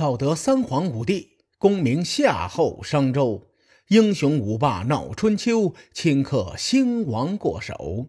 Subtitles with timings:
[0.00, 3.50] 道德三皇五帝，功名夏后商周，
[3.88, 8.08] 英雄五霸闹春秋，顷刻兴亡过手。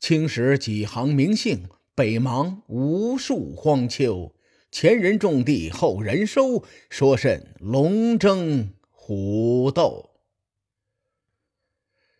[0.00, 4.34] 青史几行名姓，北邙无数荒丘。
[4.72, 10.10] 前人种地，后人收，说甚龙争虎斗？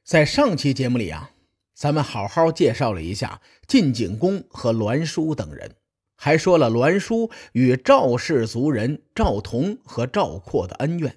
[0.05, 1.33] 在上期节目里啊，
[1.75, 5.75] 咱们好好介绍了一下晋景公和栾书等人。
[6.21, 11.17] 还说了栾书与赵氏族人赵同和赵括的恩怨，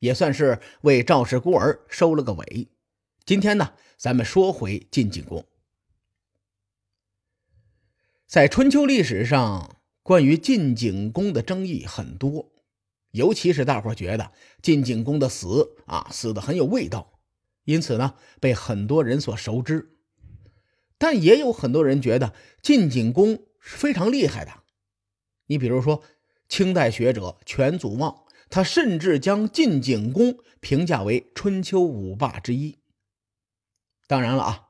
[0.00, 2.66] 也算是为赵氏孤儿收了个尾。
[3.24, 5.44] 今天呢，咱们说回晋景公。
[8.26, 12.50] 在春秋历史上，关于晋景公的争议很多，
[13.12, 17.20] 尤其是大伙觉得晋景公的死啊，死的很有味道，
[17.62, 19.92] 因此呢，被很多人所熟知。
[20.98, 23.45] 但也有很多人觉得晋景公。
[23.66, 24.52] 是非常厉害的。
[25.46, 26.02] 你比如说，
[26.48, 32.78] 清代学者全祖望，他甚至将晋景公评价为春秋五霸之一。
[34.06, 34.68] 当然了啊，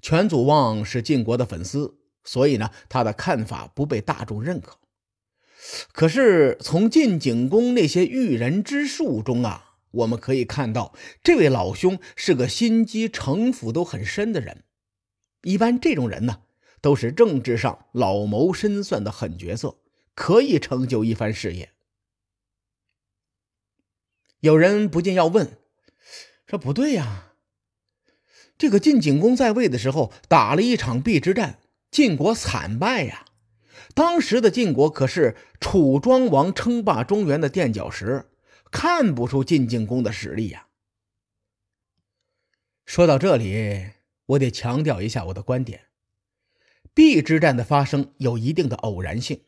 [0.00, 4.78] 全祖望是晋国的粉丝，所以呢，他的看法不被大众认可。
[5.92, 14.64] 可是从晋景公那些驭人之术中啊，我们可以看到，这位老兄是个心机城府都很深的人。
[15.42, 16.40] 一般这种人呢。
[16.84, 19.78] 都是政治上老谋深算的狠角色，
[20.14, 21.72] 可以成就一番事业。
[24.40, 25.56] 有人不禁要问：
[26.46, 27.32] 说不对呀，
[28.58, 31.58] 这个晋景公在位的时候打了一场邲之战，
[31.90, 33.24] 晋国惨败呀。
[33.94, 38.26] 当时的晋国可是楚庄王称霸中原的垫脚石，
[38.70, 40.68] 看不出晋景公的实力呀。
[42.84, 43.92] 说到这里，
[44.26, 45.86] 我得强调一下我的观点。
[46.94, 49.40] 邲之战的发生有一定的偶然性，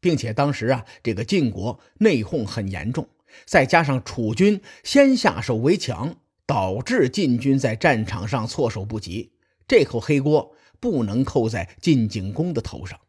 [0.00, 3.08] 并且当时啊，这个晋国内讧很严重，
[3.44, 9.32] 再加上楚军先下手为强，导致晋军在战场上措手不及。
[9.66, 13.00] 这口黑锅不能扣在晋景公的头上。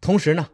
[0.00, 0.50] 同时呢，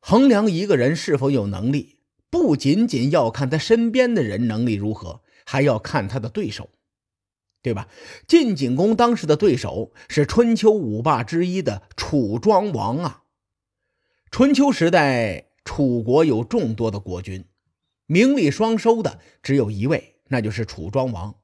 [0.00, 1.98] 衡量一个人是否有能力，
[2.30, 6.70] 不仅仅要看他身边的人能力如何，还要看他的对手。
[7.62, 7.88] 对吧？
[8.26, 13.24] 晋景公当时的对手是春秋五霸之一的楚庄王啊。
[14.30, 17.44] 春秋时代，楚国有众多的国君，
[18.06, 21.34] 名利双收的只有一位，那就是楚庄王。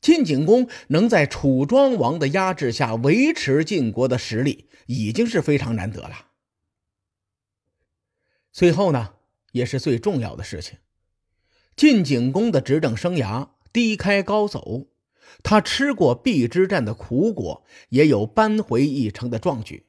[0.00, 6.28] 晋景公能在楚庄王的压制下维持晋国的实力，已经是非常难得了。
[8.50, 9.14] 最后呢，
[9.52, 10.78] 也是最重要的事情，
[11.76, 14.88] 晋景公的执政生涯低开高走。
[15.42, 19.86] 他吃过邲之战的苦果，也有扳回一城的壮举。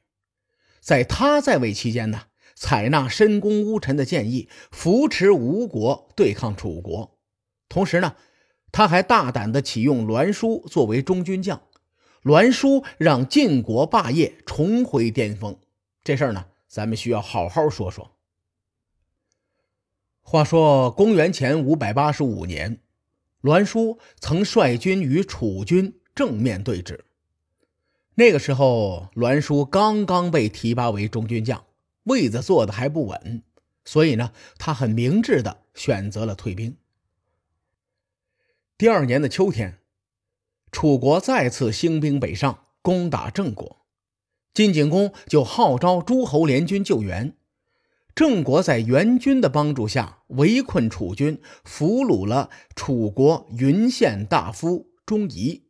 [0.80, 2.22] 在他在位期间呢，
[2.54, 7.18] 采纳申公乌臣的建议，扶持吴国对抗楚国。
[7.68, 8.16] 同时呢，
[8.72, 11.62] 他还大胆地启用栾书作为中军将。
[12.22, 15.58] 栾书让晋国霸业重回巅峰。
[16.04, 18.12] 这事儿呢，咱们需要好好说说。
[20.20, 22.80] 话说公元前五百八十五年。
[23.42, 27.00] 栾书曾率军与楚军正面对峙，
[28.14, 31.64] 那个时候栾书刚刚被提拔为中军将，
[32.04, 33.42] 位子坐的还不稳，
[33.84, 36.76] 所以呢，他很明智的选择了退兵。
[38.78, 39.78] 第二年的秋天，
[40.70, 43.84] 楚国再次兴兵北上攻打郑国，
[44.54, 47.36] 晋景公就号召诸侯联军救援。
[48.14, 55.68] 郑国在援军的帮助下围困楚军，俘虏了楚国云县大夫钟仪，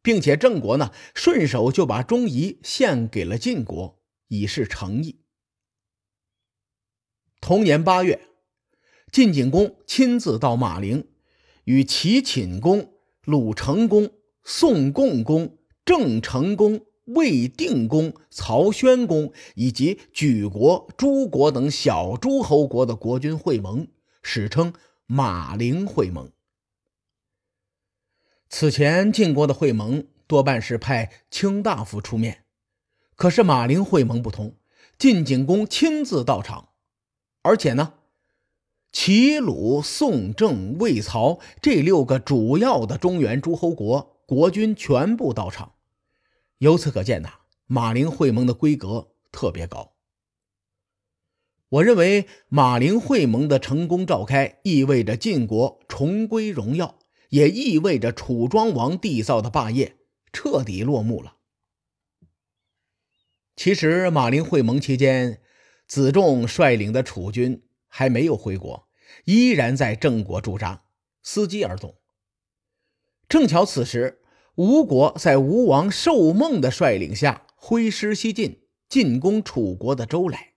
[0.00, 5.20] 并且郑国呢顺手就把钟仪献给了晋国，以示诚意。
[7.40, 8.22] 同年八月，
[9.10, 11.08] 晋景公亲自到马陵，
[11.64, 14.10] 与齐顷公、鲁成公、
[14.42, 16.86] 宋共公、郑成公。
[17.06, 23.88] 魏定公、曹宣公以及举国、诸国等小诸侯国的国君会盟，
[24.22, 24.72] 史称
[25.06, 26.30] 马陵会盟。
[28.48, 32.44] 此前晋国的会盟多半是派卿大夫出面，
[33.16, 34.56] 可是马陵会盟不同，
[34.96, 36.68] 晋景公亲自到场，
[37.42, 37.94] 而且呢，
[38.92, 45.72] 齐、鲁、宋、郑、魏、曹这六个主要的中原诸侯国国君全部到场。
[46.62, 49.96] 由此可见呐，马陵会盟的规格特别高。
[51.68, 57.00] 我认为马陵会盟的成功召开，意味着晋国重归荣耀，
[57.30, 59.96] 也意味着楚庄王缔造的霸业
[60.32, 61.38] 彻底落幕了。
[63.56, 65.42] 其实，马陵会盟期间，
[65.88, 68.88] 子仲率领的楚军还没有回国，
[69.24, 70.84] 依然在郑国驻扎，
[71.24, 71.96] 伺机而动。
[73.28, 74.21] 正巧此时，
[74.56, 80.52] 吴国在吴王寿梦的率领下挥师西进，进攻楚国的周来。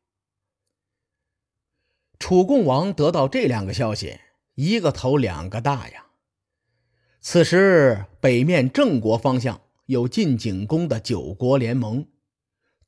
[2.20, 4.20] 楚共王得到这两个消息，
[4.56, 6.08] 一个头两个大呀！
[7.22, 12.08] 此时北面郑国方向有晋景公的九国联盟，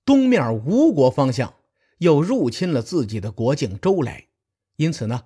[0.05, 1.55] 东面吴国方向
[1.99, 4.27] 又入侵了自己的国境周来，
[4.75, 5.25] 因此呢，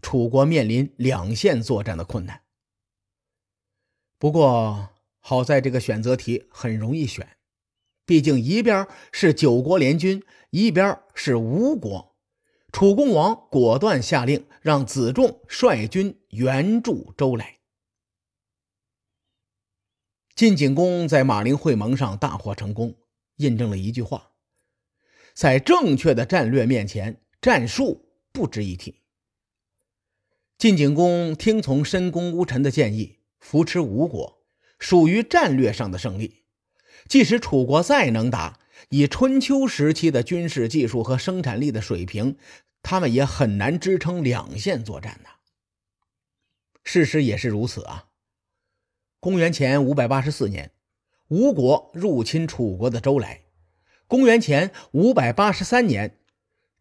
[0.00, 2.42] 楚国面临两线作战的困难。
[4.18, 4.88] 不过
[5.28, 7.36] 好在这个选择题很容易选，
[8.04, 12.14] 毕竟一边是九国联军，一边是吴国。
[12.70, 17.58] 楚共王果断下令，让子仲率军援助周来。
[20.36, 22.94] 晋景公在马陵会盟上大获成功，
[23.38, 24.30] 印证了一句话：
[25.34, 29.02] 在正确的战略面前，战术不值一提。
[30.56, 34.35] 晋景公听从申公巫臣的建议，扶持吴国，
[34.78, 36.42] 属于战略上的胜利。
[37.08, 38.58] 即使楚国再能打，
[38.88, 42.36] 以春秋时期的军事技术和生产力的水平。
[42.88, 45.30] 他们也很难支撑两线作战呐。
[46.84, 48.04] 事实也是如此啊。
[49.18, 50.70] 公元前五百八十四年，
[51.26, 53.40] 吴国入侵楚国的周来；
[54.06, 56.20] 公元前五百八十三年，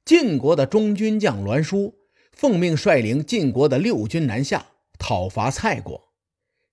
[0.05, 1.95] 晋国的中军将栾书
[2.31, 4.67] 奉命率领晋国的六军南下
[4.99, 6.04] 讨伐蔡国，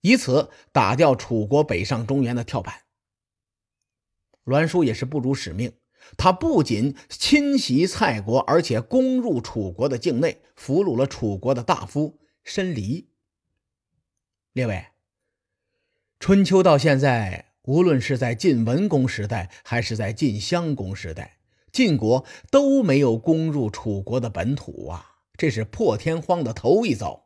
[0.02, 2.82] 以此打掉楚国北上中原的跳板。
[4.44, 5.72] 栾书也是不辱使命。
[6.18, 13.08] 他不仅侵袭蔡国，而且攻入楚国的境内，俘虏了楚国的大夫申离。
[14.52, 14.86] 列位，
[16.18, 21.38] 春秋到现在，无论是在晋文公时代，还是在晋襄公时代，
[21.70, 25.18] 晋国都没有攻入楚国的本土啊！
[25.38, 27.21] 这是破天荒的头一遭。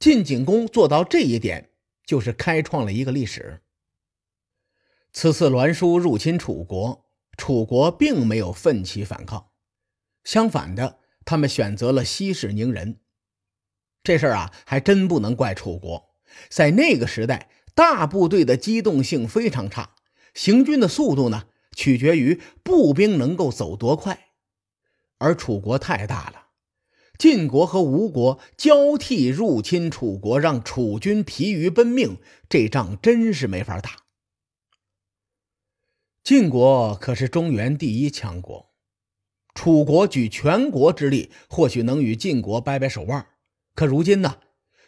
[0.00, 1.72] 晋景公做到这一点，
[2.06, 3.60] 就是开创了一个历史。
[5.12, 7.04] 此次栾书入侵楚国。
[7.36, 9.50] 楚国并没有奋起反抗，
[10.24, 13.00] 相反的，他们选择了息事宁人。
[14.02, 16.10] 这事儿啊，还真不能怪楚国。
[16.50, 19.94] 在那个时代，大部队的机动性非常差，
[20.34, 21.44] 行军的速度呢，
[21.74, 24.28] 取决于步兵能够走多快。
[25.16, 26.39] 而楚国太大了，
[27.20, 32.16] 晋国和吴国交替入侵楚国，让楚军疲于奔命，
[32.48, 34.04] 这仗真是没法打。
[36.24, 38.70] 晋国可是中原第一强国，
[39.52, 43.26] 楚国举全国之力，或许能与晋国掰掰手腕。
[43.74, 44.38] 可如今呢，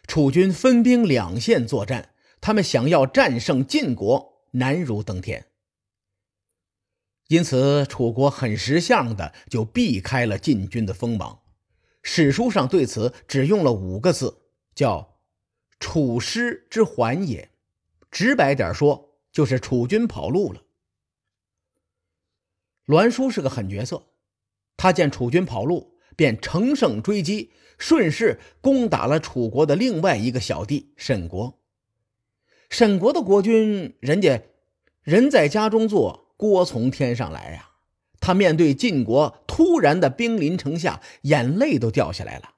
[0.06, 5.48] 楚军分兵两线作战，他们想要战胜晋国，难如登天。
[7.28, 11.41] 因此，楚国很识相的就避开了晋军的锋芒。
[12.02, 14.42] 史书上对此只用了五个字，
[14.74, 15.20] 叫
[15.80, 17.50] “楚师之还也”。
[18.10, 20.62] 直白点说，就是楚军跑路了。
[22.86, 24.08] 栾书是个狠角色，
[24.76, 31.62] 他见楚军跑路，便乘胜追击，顺势攻打了楚国的另外一个小弟沈国。
[32.68, 34.42] 沈国的国君，人家
[35.02, 37.71] 人在家中坐，锅从天上来呀！
[38.22, 42.54] 他面对晋国突然的兵临城下，眼泪都掉下来了，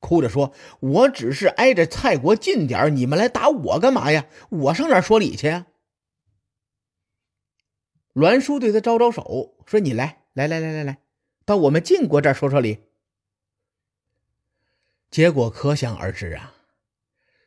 [0.00, 4.26] 哭着说：“我只是挨着蔡国近点你们来打我干嘛呀？
[4.50, 5.66] 我上哪说理去呀？”
[8.12, 10.98] 栾书对他招招手，说：“你来，来，来，来，来，来，
[11.44, 12.80] 到我们晋国这儿说说理。”
[15.10, 16.54] 结果可想而知啊！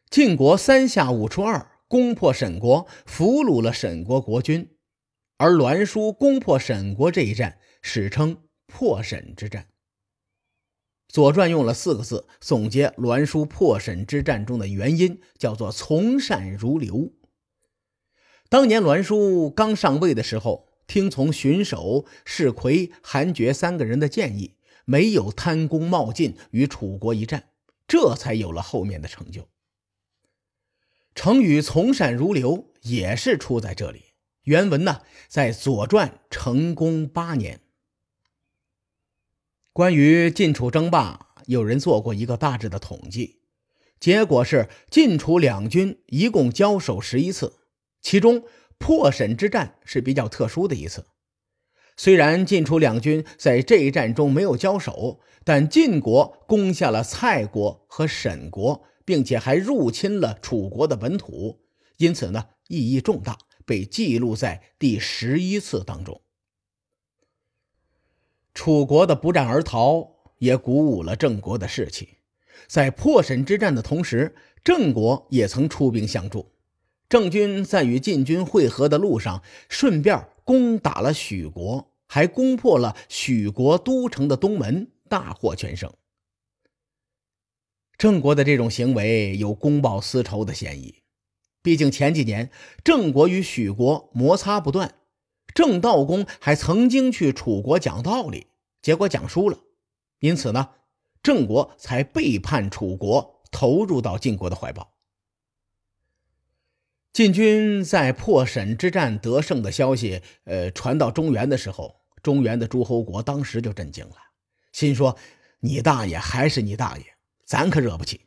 [0.10, 4.77] 晋国三下五除二攻破沈国，俘虏了沈国国君。
[5.38, 9.64] 而栾书攻破沈国这一战，史称破沈之战。
[11.08, 17.14] 《左传》用了四个字总结栾书破沈之战中的原因，叫做“从善如流”。
[18.50, 27.50] 当年栾书刚上位的时候，听从荀守、士魁、韩厥三个人的建议，没有贪功冒进，与楚国一战，
[27.88, 29.48] 这才有了后面的成就。
[31.14, 34.07] 成语“从善如流”也是出在这里。
[34.48, 37.60] 原文呢，在《左传》成功八年。
[39.74, 43.42] 关于晋楚争霸，有人做过一个大致的统计，
[44.00, 47.58] 结果是晋楚两军一共交手十一次。
[48.02, 48.46] 其中
[48.78, 51.08] 破沈之战是比较特殊的一次，
[51.98, 61.66] 虽然晋楚两军在这一战中没有交手，但晋国攻下了蔡国和沈国，并且还入侵了楚国的本土，
[61.98, 66.22] 因此呢意义重大，被记录在第十一次当中。
[68.54, 72.18] 楚国的不战而逃，也鼓舞了郑国的士气。
[72.66, 76.54] 在破沈之战的同时，郑国也曾出兵相助。
[77.10, 85.94] 郑军在与晋军会合的路上，顺便攻打了许国，还攻破了许国都城的东门，大获全胜。
[87.98, 90.96] 郑国的这种行为有公报私仇的嫌疑，
[91.68, 92.50] 毕竟前几年
[92.82, 94.96] 郑国与许国摩擦不断。
[95.54, 98.48] 郑道公还曾经去楚国讲道理，
[98.82, 99.60] 结果讲输了，
[100.20, 100.70] 因此呢，
[101.22, 104.94] 郑国才背叛楚国，投入到晋国的怀抱。
[107.12, 114.16] 晋军在破沈之战得胜的消息，呃，传到中原的时候，中原的诸侯国当时就震惊了，
[114.72, 115.18] 心说
[115.60, 117.04] ：“你大爷还是你大爷，
[117.44, 118.22] 咱可惹不起。”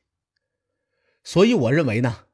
[1.25, 2.25] 所以我认为呢，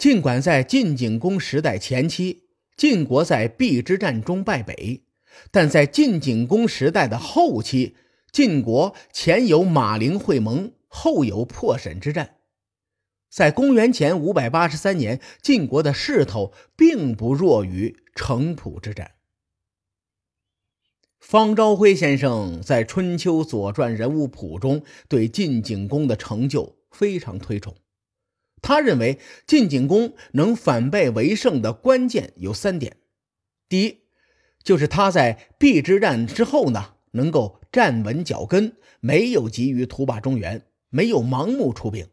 [0.00, 5.02] 尽管在晋景公时代前期，晋国在邲之战中败北，
[5.50, 7.96] 但在晋景公时代的后期，
[8.32, 12.36] 晋国前有马陵会盟，后有破沈之战。
[13.28, 19.10] 在公元前五百八十三年，晋国的势头并不弱于城濮之战。
[21.18, 27.76] 方昭辉先生在《春秋左传人物谱》中对晋景公的成就非常推崇。
[28.62, 32.98] 他认为晋景公能反败为胜的关键有三点：
[33.68, 34.00] 第一，
[34.62, 42.06] 就是他在邲之战之后呢，能够站稳脚跟，没有急于图霸中原，没有盲目出兵；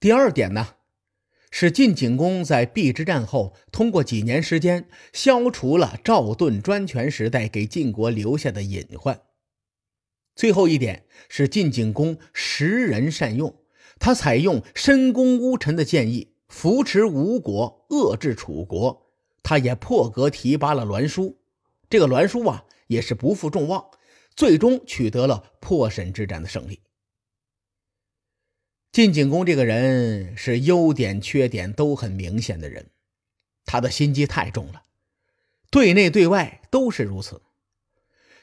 [0.00, 0.74] 第二点呢，
[1.50, 9.14] 是晋景公在邲之战后，通过几年时间消除了赵盾专权时代给晋国留下的隐患；
[10.34, 13.61] 最后一点是晋景公识人善用。
[14.04, 19.12] 他采用申公乌臣的建议，扶持吴国，遏制楚国。
[19.44, 21.38] 他也破格提拔了栾书，
[21.88, 23.92] 这个栾书啊，也是不负众望，
[24.34, 26.80] 最终取得了破沈之战的胜利。
[28.90, 32.90] 晋景公这个人是优点缺点都很明显的人，
[33.64, 34.82] 他的心机太重了，
[35.70, 37.40] 对内对外都是如此。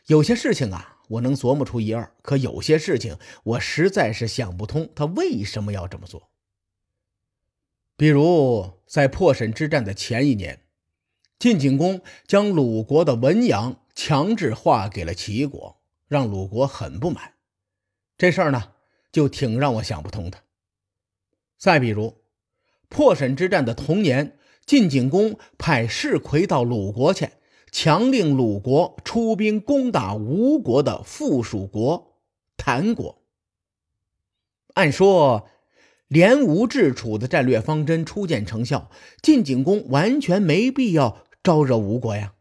[0.06, 0.99] 有些事情啊。
[1.10, 6.30] 我能琢磨出一二，可有些事情我实在是想不通，他为什么要这么做？
[7.98, 10.62] 比如在破沈之战的前一年，
[11.38, 17.34] 晋景公将鲁国的文阳强制划给了齐国，让鲁国很不满。
[18.18, 18.72] 这事儿呢，
[19.12, 20.38] 就挺让我想不通的。
[21.58, 22.22] 再比如，
[22.88, 27.30] 破沈之战的同年，晋景公派士魁到鲁国去。
[27.72, 32.18] 强令鲁国出兵攻打吴国的附属国
[32.58, 33.22] 谭国。
[34.76, 35.48] 按说，
[36.08, 38.90] 联吴制楚的战略方针初见成效，
[39.22, 42.34] 晋景公完全没必要招惹吴国呀。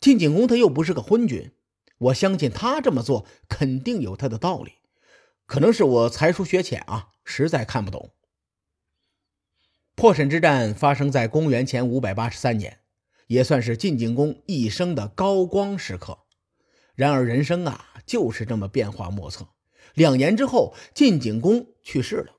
[0.00, 1.52] 晋景公他又不是个昏君，
[1.98, 4.72] 我相信他这么做肯定有他的道理。
[5.46, 8.10] 可能是我才疏学浅啊，实在看不懂。
[9.94, 12.79] 破沈之战发生在公元前五百八十三年。
[13.30, 16.18] 也算是晋景公一生的高光时刻。
[16.96, 19.46] 然而人生啊，就是这么变化莫测。
[19.94, 22.32] 两年之后，晋景公去世了。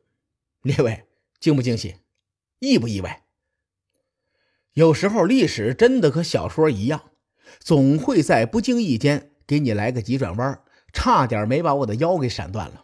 [0.63, 1.05] 列位
[1.39, 1.95] 惊不惊喜，
[2.59, 3.23] 意不意外？
[4.73, 7.11] 有时候历史真的和小说一样，
[7.61, 12.83] 总会在不经意间给你来个急转弯，差点没把我的腰给闪断了。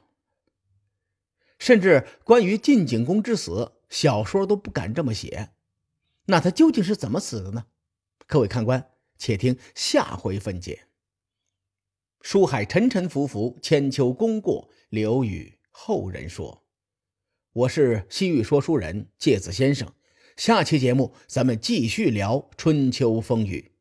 [1.59, 5.49] 甚至关于晋景公之死，小说都不敢这么写。
[6.27, 7.65] 那他究竟是怎么死的呢？
[8.29, 10.87] 各位看官，且听下回分解。
[12.21, 16.65] 书海沉沉浮浮，千秋功过留与后人说。
[17.53, 19.93] 我是西域说书人介子先生，
[20.35, 23.71] 下期节目咱们继续聊春秋风雨。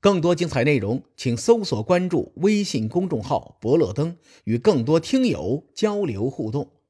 [0.00, 6.80] 更多精彩内容，请搜索关注微信公众号“伯乐灯”，与更多听友交流互动。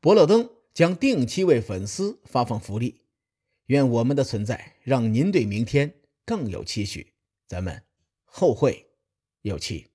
[0.00, 3.02] 伯乐灯将定期为粉丝发放福利。
[3.66, 5.94] 愿我们的存在让您对明天。
[6.28, 7.14] 更有期许，
[7.46, 7.82] 咱们
[8.26, 8.86] 后会
[9.40, 9.88] 有期。